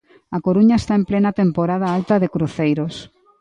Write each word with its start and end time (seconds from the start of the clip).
A 0.35 0.37
Coruña 0.45 0.75
está 0.81 0.93
en 0.99 1.03
plena 1.09 1.31
temporada 1.41 1.87
alta 1.97 2.15
de 2.23 2.31
cruceiros. 2.35 2.95